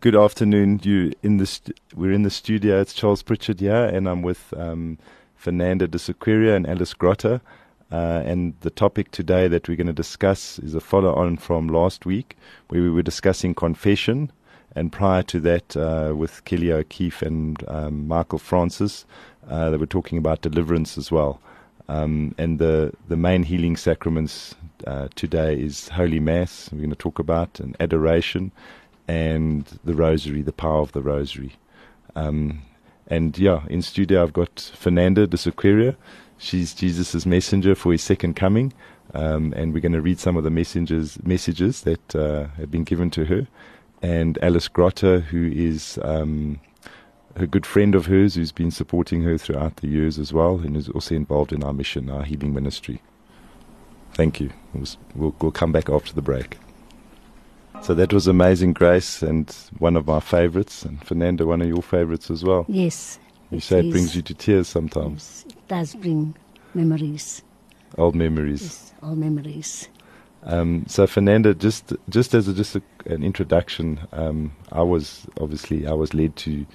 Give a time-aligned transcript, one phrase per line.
[0.00, 0.80] good afternoon.
[0.82, 2.80] You in the st- we're in the studio.
[2.80, 4.98] It's Charles Pritchard here, and I'm with um,
[5.36, 7.42] Fernanda de Sequeira and Alice Grotta.
[7.92, 11.68] Uh, and the topic today that we're going to discuss is a follow on from
[11.68, 14.32] last week, where we were discussing confession.
[14.74, 19.04] And prior to that, uh, with Kelly O'Keefe and um, Michael Francis,
[19.48, 21.42] uh, they were talking about deliverance as well.
[21.88, 24.54] Um, and the, the main healing sacraments
[24.86, 28.50] uh, today is Holy Mass, we're going to talk about, and adoration
[29.10, 31.52] and the rosary, the power of the rosary.
[32.14, 32.62] Um,
[33.08, 35.96] and yeah, in studio I've got Fernanda de Sequeira.
[36.38, 38.72] She's Jesus' messenger for his second coming.
[39.12, 42.84] Um, and we're going to read some of the messages, messages that uh, have been
[42.84, 43.48] given to her.
[44.00, 46.60] And Alice Grotta, who is um,
[47.34, 50.76] a good friend of hers, who's been supporting her throughout the years as well, and
[50.76, 53.02] is also involved in our mission, our healing ministry.
[54.14, 54.50] Thank you.
[54.72, 56.58] We'll, we'll come back after the break.
[57.82, 61.82] So that was Amazing Grace and one of my favorites, and Fernanda, one of your
[61.82, 62.64] favorites as well.
[62.68, 63.18] Yes.
[63.50, 65.44] You it say it brings you to tears sometimes.
[65.46, 66.36] Yes, it does bring
[66.74, 67.42] memories.
[67.98, 68.62] Old memories.
[68.62, 69.88] Yes, old memories.
[70.44, 75.86] Um, so Fernanda, just just as a, just a, an introduction, um, I was obviously
[75.86, 76.66] I was led to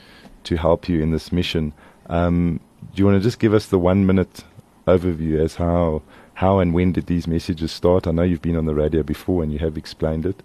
[0.43, 1.73] to help you in this mission.
[2.07, 2.59] Um,
[2.93, 4.43] do you want to just give us the one minute
[4.87, 6.01] overview as how
[6.35, 8.05] how and when did these messages start?
[8.07, 10.43] I know you've been on the radio before and you have explained it.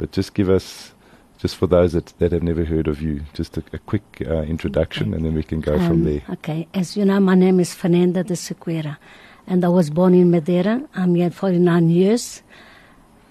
[0.00, 0.92] But just give us,
[1.36, 4.40] just for those that, that have never heard of you, just a, a quick uh,
[4.44, 5.16] introduction okay.
[5.16, 6.22] and then we can go um, from there.
[6.30, 6.66] Okay.
[6.72, 8.96] As you know, my name is Fernanda de Sequeira
[9.46, 10.80] and I was born in Madeira.
[10.94, 12.42] I'm here 49 years.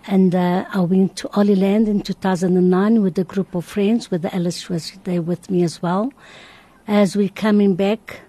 [0.06, 4.23] And uh, I went to Holy Land in 2009 with a group of friends, with
[4.31, 6.14] Alice was there with me as well.
[6.88, 8.22] As we coming back,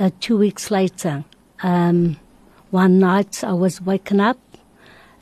[0.00, 1.24] uh, two weeks later,
[1.62, 2.16] um,
[2.70, 4.38] one night I was waken up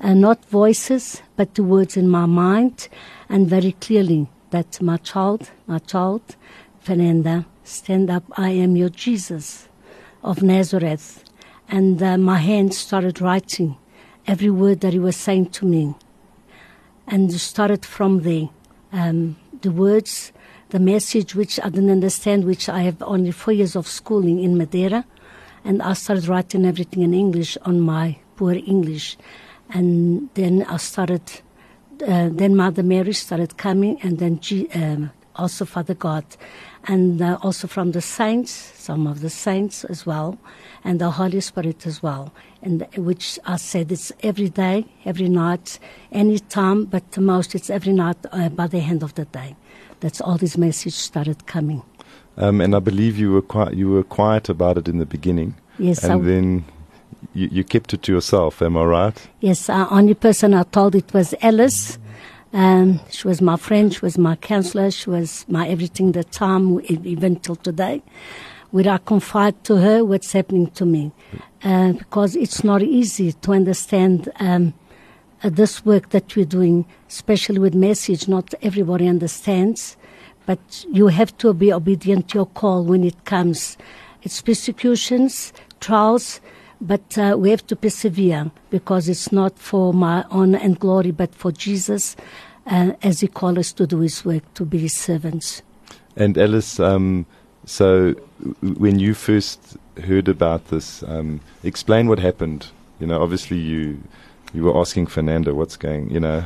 [0.01, 2.89] and not voices, but the words in my mind,
[3.29, 6.37] and very clearly that my child, my child,
[6.81, 9.69] Fernanda, stand up, I am your Jesus
[10.23, 11.25] of Nazareth.
[11.69, 13.77] And uh, my hand started writing
[14.27, 15.95] every word that he was saying to me.
[17.07, 18.49] And started from there.
[18.93, 20.33] Um, the words,
[20.71, 24.57] the message which I didn't understand, which I have only four years of schooling in
[24.57, 25.05] Madeira.
[25.65, 29.17] And I started writing everything in English on my poor English
[29.71, 31.23] and then I started.
[32.03, 36.25] Uh, then Mother Mary started coming, and then G, um, also Father God,
[36.87, 40.39] and uh, also from the saints, some of the saints as well,
[40.83, 42.33] and the Holy Spirit as well,
[42.63, 45.79] and which I said it's every day, every night,
[46.13, 49.57] any time, but the most it's every night uh, by the end of the day.
[50.01, 51.83] That's all this message started coming.
[52.37, 55.55] Um, and I believe you were quiet, you were quiet about it in the beginning.
[55.79, 56.65] Yes, and I then
[57.35, 59.29] you, you kept it to yourself, am I right?
[59.41, 61.99] Yes, uh, only person I told it was Alice.
[62.53, 66.81] Um, she was my friend, she was my counselor, she was my everything the time,
[66.89, 68.03] even till today.
[68.71, 71.13] Where I confide to her what's happening to me.
[71.63, 74.75] Uh, because it's not easy to understand um,
[75.43, 78.29] uh, this work that we're doing, especially with message.
[78.29, 79.97] Not everybody understands,
[80.47, 83.77] but you have to be obedient to your call when it comes.
[84.23, 86.41] It's persecutions, trials,
[86.85, 91.35] but uh, we have to persevere because it's not for my honor and glory, but
[91.35, 92.15] for Jesus,
[92.67, 95.63] uh, as He calls us to do His work, to be His servants.
[96.15, 97.27] And Alice, um,
[97.65, 98.13] so
[98.61, 102.69] when you first heard about this, um, explain what happened.
[103.01, 104.03] You know, obviously you
[104.53, 106.11] you were asking Fernanda what's going.
[106.11, 106.45] You know,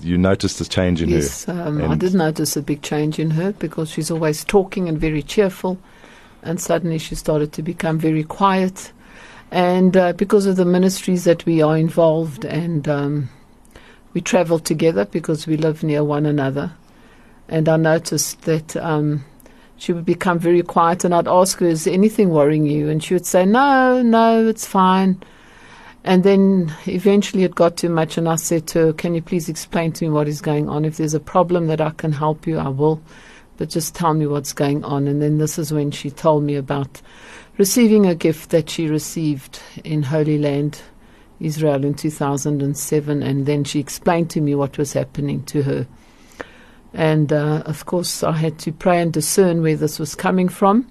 [0.00, 1.54] you noticed a change in yes, her.
[1.54, 4.98] Yes, um, I did notice a big change in her because she's always talking and
[4.98, 5.78] very cheerful,
[6.42, 8.92] and suddenly she started to become very quiet
[9.50, 13.30] and uh, because of the ministries that we are involved and um,
[14.12, 16.72] we travel together because we live near one another.
[17.48, 19.24] And I noticed that um,
[19.78, 22.90] she would become very quiet, and I'd ask her, Is anything worrying you?
[22.90, 25.22] And she would say, No, no, it's fine.
[26.04, 29.48] And then eventually it got too much, and I said to her, Can you please
[29.48, 30.84] explain to me what is going on?
[30.84, 33.00] If there's a problem that I can help you, I will.
[33.58, 35.06] But just tell me what's going on.
[35.06, 37.02] And then this is when she told me about
[37.58, 40.80] receiving a gift that she received in Holy Land,
[41.40, 43.22] Israel, in 2007.
[43.22, 45.86] And then she explained to me what was happening to her.
[46.94, 50.90] And uh, of course, I had to pray and discern where this was coming from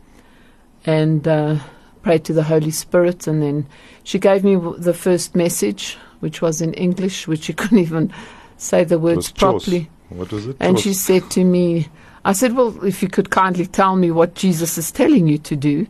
[0.85, 1.57] and uh,
[2.03, 3.27] pray to the Holy Spirit.
[3.27, 3.67] And then
[4.03, 8.13] she gave me the first message, which was in English, which she couldn't even
[8.57, 9.89] say the words properly.
[10.09, 10.57] What was it?
[10.59, 11.89] And she said to me,
[12.25, 15.55] I said, Well, if you could kindly tell me what Jesus is telling you to
[15.55, 15.87] do.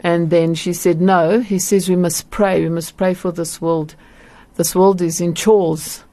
[0.00, 2.62] And then she said, No, he says we must pray.
[2.62, 3.94] We must pray for this world.
[4.56, 6.04] This world is in chores.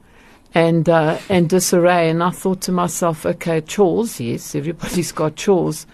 [0.54, 2.08] and uh, and disarray.
[2.08, 5.86] And I thought to myself, okay, chores, yes, everybody's got chores.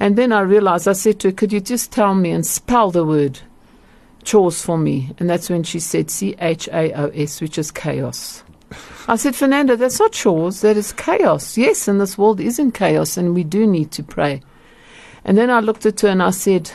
[0.00, 2.90] And then I realized, I said to her, could you just tell me and spell
[2.90, 3.40] the word
[4.24, 5.14] chores for me?
[5.18, 8.42] And that's when she said C H A O S, which is chaos.
[9.08, 11.56] I said, Fernanda, that's not chores, that is chaos.
[11.56, 14.42] Yes, and this world is in chaos, and we do need to pray.
[15.24, 16.70] And then I looked at her and I said,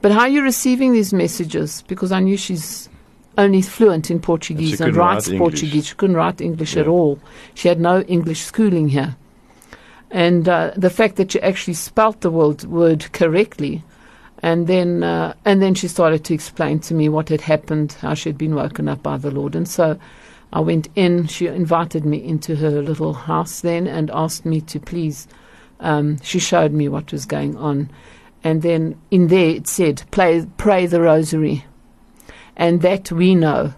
[0.00, 1.82] But how are you receiving these messages?
[1.88, 2.88] Because I knew she's
[3.36, 5.30] only fluent in Portuguese and, write writes.
[5.30, 5.86] Portuguese.
[5.86, 7.18] She couldn't write English at all.
[7.54, 9.16] She had no English schooling here.
[10.10, 13.82] And uh, the fact that she actually spelt the word, word correctly.
[14.42, 18.14] And then, uh, and then she started to explain to me what had happened, how
[18.14, 19.56] she had been woken up by the Lord.
[19.56, 19.98] And so
[20.54, 21.26] I went in.
[21.26, 25.26] She invited me into her little house then and asked me to please.
[25.80, 27.90] Um, she showed me what was going on,
[28.44, 31.64] and then in there it said, "Play, pray the rosary,"
[32.56, 33.74] and that we know,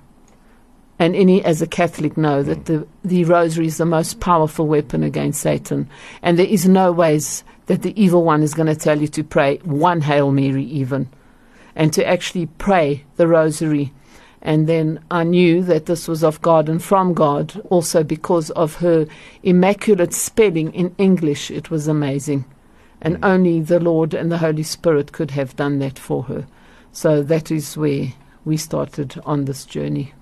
[0.98, 5.02] and any as a Catholic know that the the rosary is the most powerful weapon
[5.02, 5.88] against Satan,
[6.20, 9.24] and there is no ways that the evil one is going to tell you to
[9.24, 11.08] pray one Hail Mary even,
[11.74, 13.94] and to actually pray the rosary.
[14.46, 18.76] And then I knew that this was of God and from God, also because of
[18.76, 19.08] her
[19.42, 21.50] immaculate spelling in English.
[21.50, 22.44] It was amazing.
[23.02, 26.46] And only the Lord and the Holy Spirit could have done that for her.
[26.92, 28.12] So that is where
[28.44, 30.14] we started on this journey.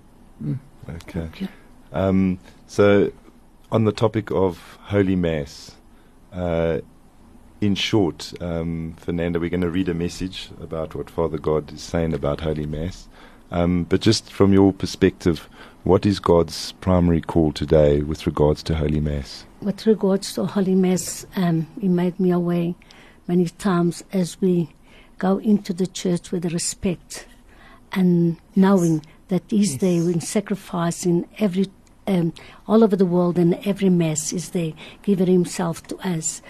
[0.88, 1.20] Okay.
[1.20, 1.48] Okay.
[1.92, 3.12] Um, so,
[3.70, 5.76] on the topic of Holy Mass,
[6.32, 6.80] uh,
[7.60, 11.82] in short, um, Fernanda, we're going to read a message about what Father God is
[11.82, 13.06] saying about Holy Mass.
[13.50, 15.48] Um, but just from your perspective,
[15.84, 19.44] what is God's primary call today with regards to Holy Mass?
[19.60, 22.74] With regards to Holy Mass, um, He made me aware
[23.28, 24.70] many times as we
[25.18, 27.26] go into the church with respect
[27.92, 31.66] and knowing that He's there in sacrificing every
[32.06, 32.32] um,
[32.66, 36.42] all over the world and every Mass is there, giving Himself to us.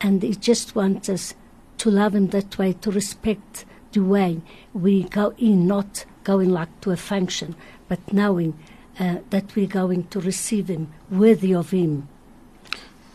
[0.00, 1.34] And He just wants us
[1.78, 4.40] to love Him that way, to respect the way
[4.72, 7.54] we go in, not going like to a function,
[7.88, 8.58] but knowing
[8.98, 12.08] uh, that we're going to receive Him, worthy of Him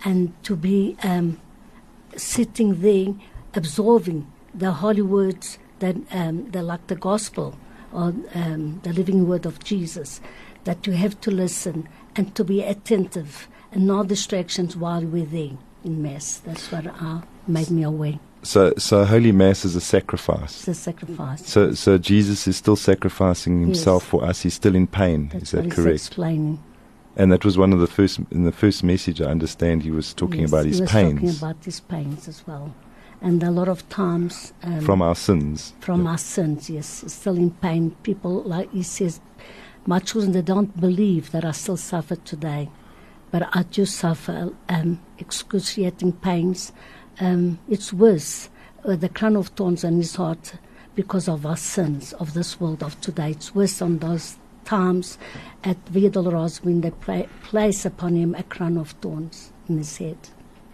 [0.03, 1.39] and to be um,
[2.15, 3.13] sitting there
[3.53, 7.57] absorbing the holy words that um, they're like the gospel
[7.91, 10.21] or um, the living word of Jesus,
[10.63, 15.57] that you have to listen and to be attentive and no distractions while we're there
[15.83, 16.37] in Mass.
[16.37, 18.19] That's what uh, made me aware.
[18.47, 20.59] So, so Holy Mass is a sacrifice.
[20.59, 21.45] It's a sacrifice.
[21.45, 24.09] So, so Jesus is still sacrificing himself Yes.
[24.09, 24.41] for us.
[24.43, 25.27] He's still in pain.
[25.33, 25.95] That's is that he's correct?
[25.95, 26.63] explaining.
[27.17, 29.19] And that was one of the first in the first message.
[29.21, 31.19] I understand he was talking Yes, about his pains.
[31.19, 32.73] he was talking about his pains as well.
[33.21, 35.73] And a lot of times um, from our sins.
[35.81, 37.95] from our sins, yes, still in pain.
[38.03, 39.19] People, like he says,
[39.85, 42.69] my children, they don't believe that I still suffer today,
[43.31, 46.71] but I do suffer um, excruciating pains.
[47.19, 48.49] Um, it's worse,
[48.85, 50.53] uh, the crown of thorns on his heart
[50.95, 53.31] because of our sins of this world of today.
[53.31, 55.17] It's worse on those times
[55.63, 59.97] at Via Dolorosa when they pla place upon him a crown of thorns in his
[59.97, 60.17] head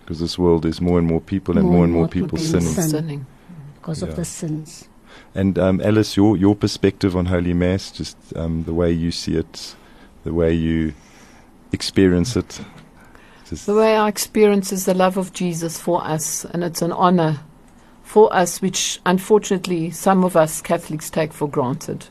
[0.03, 2.73] because this world is more and more people and more, and more people, people sinning.
[2.73, 2.89] sin.
[2.89, 3.25] Sinning.
[3.75, 4.09] because Yeah.
[4.09, 4.89] of the sins.
[5.35, 9.35] And um, Alice, your your perspective on Holy Mass, just um, the way you see
[9.35, 9.75] it,
[10.23, 10.93] the way you
[11.71, 12.61] experience it.
[13.53, 16.91] Just The way I experience is the love of Jesus for us, and it's an
[16.91, 17.41] honor
[18.01, 22.07] for us, which unfortunately some of us Catholics take for granted.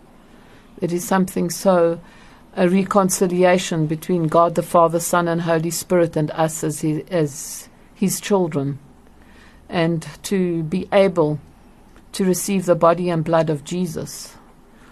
[0.80, 2.00] It is something so
[2.56, 7.68] a reconciliation between God the Father, Son, and Holy Spirit, and us as His, as
[7.92, 8.78] His children,
[9.68, 11.40] and to be able
[12.12, 14.36] to receive the body and blood of Jesus.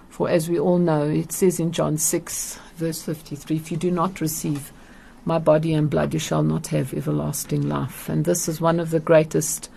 [0.08, 3.92] For as we all know, it says in John 6, verse 53, if you do
[3.92, 4.72] not receive
[5.24, 8.08] my body and blood, you shall not have everlasting life.
[8.08, 9.68] And this is one of the greatest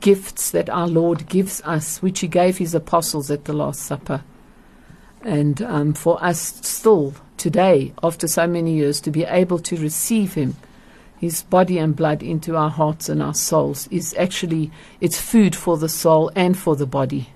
[0.00, 4.22] gifts that our Lord gives us, which He gave His apostles at the Last Supper.
[5.22, 10.34] And um, for us still today, after so many years, to be able to receive
[10.34, 10.56] Him,
[11.18, 14.70] His body and blood into our hearts and our souls, is actually
[15.00, 17.28] it's food for the soul and for the body.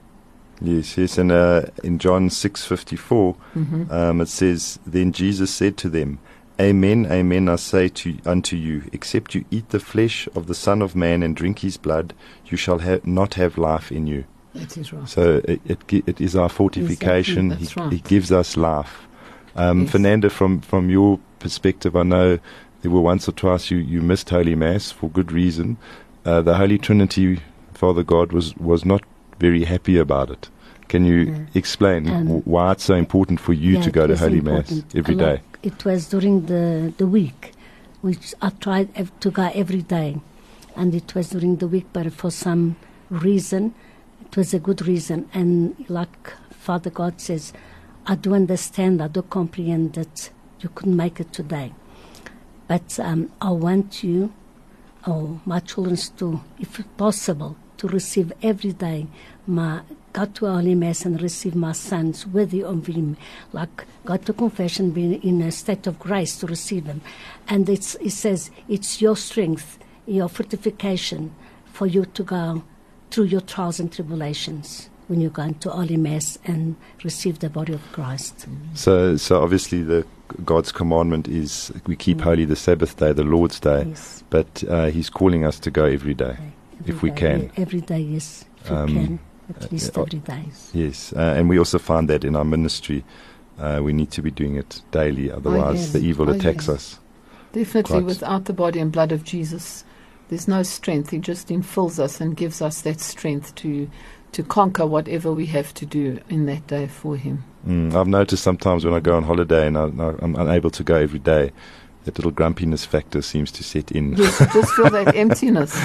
[0.60, 1.18] yes, yes.
[1.18, 3.90] And uh, in John six fifty four, Mm-hmm.
[3.90, 6.18] um, it says, "Then Jesus said to them."
[6.60, 10.82] Amen, amen, I say to unto you, except you eat the flesh of the Son
[10.82, 12.14] of Man and drink his blood,
[12.46, 14.24] you shall ha- not have life in you.
[14.54, 15.08] That is right.
[15.08, 17.52] So it it, it is our fortification.
[17.52, 17.92] Exactly, that's he, right.
[17.92, 19.06] he gives us life.
[19.54, 19.90] Um, Yes.
[19.92, 22.38] Fernanda, from from your perspective, I know
[22.82, 25.76] there were once or twice you, you missed Holy Mass for good reason.
[26.24, 27.40] Uh, the Holy Trinity,
[27.74, 29.02] Father God, was was not
[29.38, 30.48] very happy about it.
[30.88, 31.46] Can you Mm.
[31.54, 35.14] explain Um, why it's so important for you Yeah, to go to Holy Mass every
[35.14, 35.40] day?
[35.62, 37.52] It was during the, the week,
[38.00, 40.20] which I tried to go every day.
[40.76, 42.76] And it was during the week, but for some
[43.10, 43.74] reason,
[44.24, 45.28] it was a good reason.
[45.34, 47.52] And like Father God says,
[48.06, 51.72] I do understand, I do comprehend that you couldn't make it today.
[52.68, 54.32] But um, I want you,
[55.06, 59.06] or my children to, if possible, to receive every day
[59.46, 59.80] my
[60.18, 63.16] go to Holy Mass and receive my sons worthy of him,
[63.52, 67.00] like go to confession, be in a state of grace to receive them.
[67.48, 71.32] And it's, it says it's your strength, your fortification
[71.72, 72.64] for you to go
[73.10, 77.72] through your trials and tribulations when you go into Holy Mass and receive the body
[77.72, 78.46] of Christ.
[78.74, 80.04] So, so obviously, the
[80.44, 82.22] God's commandment is we keep Mm.
[82.22, 84.22] holy the Sabbath day, the Lord's day, Yes.
[84.28, 86.36] but uh, He's calling us to go every day.
[86.80, 87.50] Every If we day, can.
[87.56, 88.44] Every day, yes.
[88.64, 89.18] If Um, can.
[89.48, 90.44] At least uh, every day.
[90.72, 93.04] Yes, uh, and we also find that in our ministry,
[93.58, 95.30] uh, we need to be doing it daily.
[95.30, 95.92] Otherwise, yes.
[95.92, 96.76] the evil Oh, attacks yes.
[96.76, 96.98] us.
[97.52, 98.04] Definitely, Quite.
[98.04, 99.84] without the body and blood of Jesus,
[100.28, 101.10] there's no strength.
[101.10, 103.88] He just infills us and gives us that strength to
[104.32, 107.42] to conquer whatever we have to do in that day for Him.
[107.66, 109.84] Mm, I've noticed sometimes when I go on holiday and I,
[110.20, 111.50] I'm unable to go every day,
[112.08, 114.16] that little grumpiness factor seems to set in.
[114.16, 115.78] Yes, you just feel that emptiness.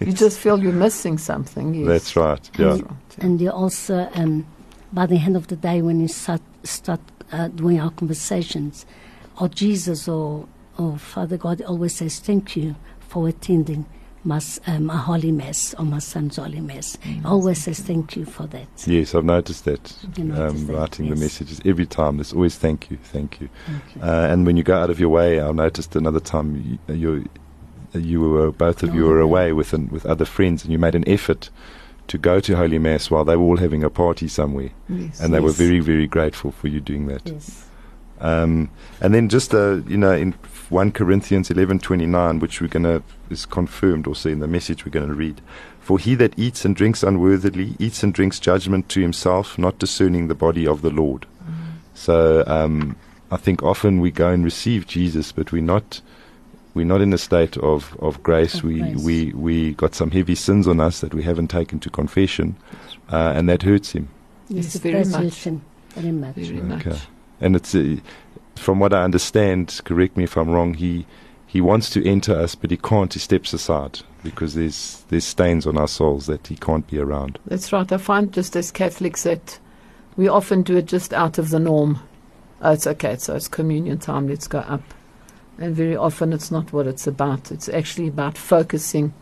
[0.00, 1.72] You just feel you're missing something.
[1.72, 1.88] Yes.
[1.88, 2.50] That's right.
[2.58, 2.66] Yeah.
[2.66, 2.90] That's right.
[3.18, 3.24] yeah.
[3.24, 4.46] And you also, um,
[4.92, 7.00] by the end of the day, when you start, start
[7.32, 8.84] uh, doing our conversations,
[9.40, 13.86] or Jesus or, or Father God always says, Thank you for attending
[14.24, 16.96] my, s- uh, my Holy Mass or my son's Holy Mass.
[17.24, 18.68] Always says, Thank you for that.
[18.86, 19.92] Yes, I've noticed that.
[20.16, 23.48] You notice Um, that, writing the messages every time, there's always thank you, thank you.
[23.66, 24.02] Thank you.
[24.02, 27.28] Uh, and when you go out of your way, I noticed another time you, you,
[27.94, 29.24] you were both of you Oh, were okay.
[29.24, 31.50] away with an, with other friends, and you made an effort
[32.08, 35.32] to go to Holy Mass while they were all having a party somewhere, Yes, and
[35.32, 37.22] they were very very grateful for you doing that.
[37.26, 37.64] yes.
[38.22, 40.32] Um, and then just uh, you know in
[40.70, 44.92] one Corinthians eleven twenty nine, which we're gonna is confirmed also in the message we're
[44.92, 45.40] gonna read.
[45.80, 50.28] For he that eats and drinks unworthily eats and drinks judgment to himself, not discerning
[50.28, 51.26] the body of the Lord.
[51.94, 52.96] So um,
[53.30, 56.00] I think often we go and receive Jesus, but we're not
[56.74, 58.54] we're not in a state of, of grace.
[58.54, 58.96] Of we grace.
[59.04, 62.56] we we got some heavy sins on us that we haven't taken to confession,
[63.10, 64.08] uh, and that hurts him.
[64.48, 65.44] Yes, it very does hurt much.
[65.94, 66.34] very much.
[66.36, 66.98] Very Okay.
[67.42, 67.96] And it's uh,
[68.56, 69.80] from what I understand.
[69.84, 70.74] Correct me if I'm wrong.
[70.74, 71.06] He
[71.46, 73.12] he wants to enter us, but he can't.
[73.12, 77.38] He steps aside because there's there's stains on our souls that he can't be around.
[77.46, 77.90] That's right.
[77.92, 79.58] I find just as Catholics that
[80.16, 82.00] we often do it just out of the norm.
[82.60, 84.82] Oh, it's okay, so it's communion time, let's go up.
[85.58, 87.50] And very often it's not what it's about.
[87.50, 89.12] It's actually about focusing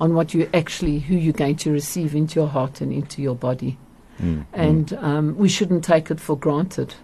[0.00, 3.36] on what you actually, who you're going to receive into your heart and into your
[3.36, 3.78] body.
[4.20, 6.94] Mm, And um, we shouldn't take it for granted.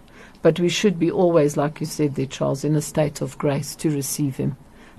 [0.41, 3.75] But we should be always, like you said there, Charles, in a state of grace
[3.77, 4.57] to receive Him.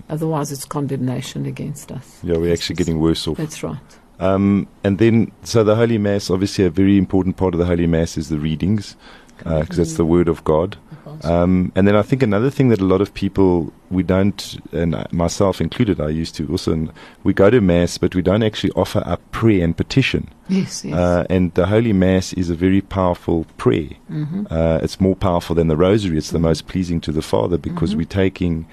[0.08, 2.20] Otherwise, it's condemnation against us.
[2.22, 2.28] mm.
[2.30, 3.36] yeah, we're actually getting worse off.
[3.36, 3.78] That's right.
[4.20, 7.86] Um, and then, so the Holy Mass, obviously, a very important part of the Holy
[7.86, 8.96] Mass is the readings,
[9.38, 10.76] because that's the Word of God.
[11.24, 14.94] Um, and then I think another thing that a lot of people we don't, and
[15.12, 16.92] myself included, I used to also, and
[17.24, 20.28] we go to Mass, but we don't actually offer up prayer and petition.
[20.48, 20.94] Yes, yes.
[20.94, 23.90] Uh, and the Holy Mass is a very powerful prayer.
[24.10, 24.46] Mm-hmm.
[24.50, 26.18] Uh, it's more powerful than the Rosary.
[26.18, 27.98] It's the most pleasing to the Father because Mhm.
[27.98, 28.66] we're taking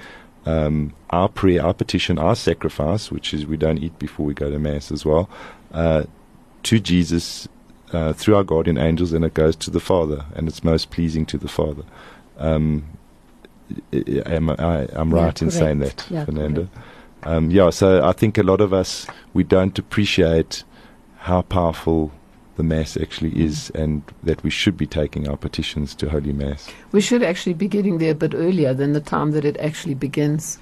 [0.45, 4.51] um, our prayer, our petition, our sacrifice, which is we don't eat before we go
[4.51, 5.27] to Mass as well,
[5.73, 6.03] uh,
[6.63, 7.47] to Jesus
[7.93, 11.25] uh, through our guardian angels, and it goes to the Father, and it's most pleasing
[11.27, 11.83] to the Father.
[12.37, 12.83] Um,
[13.93, 16.11] I, I- am I, I'm Yeah, right in saying that, correct.
[16.11, 16.69] Yeah, Fernanda.
[17.23, 20.63] Um, yeah, so I think a lot of us we don't appreciate
[21.17, 22.11] how powerful
[22.57, 26.69] the Mass actually is, and that we should be taking our petitions to Holy Mass.
[26.93, 29.95] We should actually be getting there a bit earlier than the time that it actually
[29.95, 30.59] begins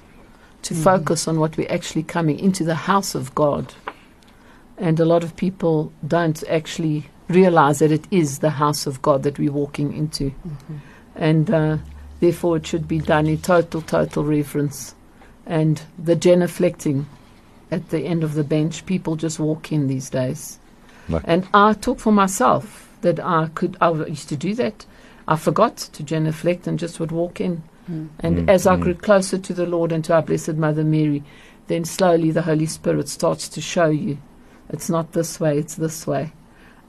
[0.62, 0.82] to Mhm.
[0.82, 3.74] focus on what we're actually coming into the house of God.
[4.78, 9.22] And a lot of people don't actually realize that it is the house of God
[9.22, 10.32] that we're walking into.
[10.48, 10.78] Mhm.
[11.16, 11.78] And uh,
[12.20, 14.94] therefore, it should be done in total, total reverence.
[15.46, 17.04] And the genuflecting
[17.70, 20.58] at the end of the bench, people just walk in these days.
[21.08, 24.86] Like- And I talk for myself that I could, I used to do that.
[25.26, 27.62] I forgot to genuflect and just would walk in.
[27.90, 28.08] Mm.
[28.20, 28.80] And Mm, as I mm.
[28.80, 31.22] grew closer to the Lord and to our Blessed Mother Mary,
[31.66, 34.18] then slowly the Holy Spirit starts to show you
[34.70, 36.32] it's not this way, it's this way.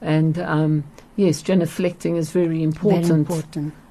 [0.00, 0.84] And um,
[1.16, 3.28] yes, genuflecting is very Very important.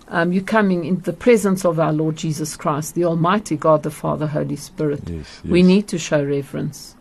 [0.07, 3.89] Um, you're coming in the presence of our Lord Jesus Christ, the Almighty God, the
[3.91, 5.01] Father, Holy Spirit.
[5.09, 6.95] Yes, We need to show reverence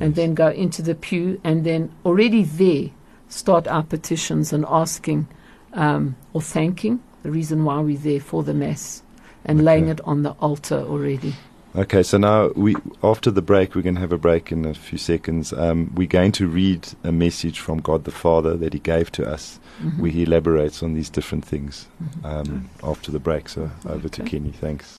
[0.00, 2.90] and then go into the pew and then already there
[3.28, 5.26] start our petitions and asking
[5.72, 9.02] um, or thanking the reason why we're there for the Mass
[9.44, 9.64] and Okay.
[9.64, 11.34] laying it on the altar already.
[11.76, 14.74] Okay, so now we after the break, we're going to have a break in a
[14.74, 15.52] few seconds.
[15.52, 19.28] Um, we're going to read a message from God the Father that He gave to
[19.30, 19.98] us, Mhm.
[19.98, 22.24] where He elaborates on these different things Mhm.
[22.24, 23.48] um, after the break.
[23.50, 24.30] So over to Okay.
[24.30, 24.50] Kenny.
[24.50, 24.96] Thanks.